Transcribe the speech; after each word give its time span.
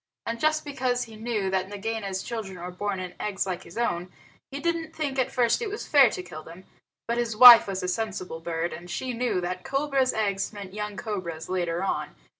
And 0.25 0.39
just 0.39 0.65
because 0.65 1.03
he 1.03 1.15
knew 1.15 1.51
that 1.51 1.69
Nagaina's 1.69 2.23
children 2.23 2.59
were 2.59 2.71
born 2.71 2.99
in 2.99 3.13
eggs 3.19 3.45
like 3.45 3.61
his 3.61 3.77
own, 3.77 4.11
he 4.49 4.59
didn't 4.59 4.95
think 4.95 5.19
at 5.19 5.29
first 5.29 5.59
that 5.59 5.65
it 5.65 5.69
was 5.69 5.85
fair 5.85 6.09
to 6.09 6.23
kill 6.23 6.41
them. 6.41 6.63
But 7.07 7.19
his 7.19 7.37
wife 7.37 7.67
was 7.67 7.83
a 7.83 7.87
sensible 7.87 8.39
bird, 8.39 8.73
and 8.73 8.89
she 8.89 9.13
knew 9.13 9.39
that 9.41 9.63
cobra's 9.63 10.11
eggs 10.11 10.51
meant 10.51 10.73
young 10.73 10.97
cobras 10.97 11.49
later 11.49 11.83
on. 11.83 12.15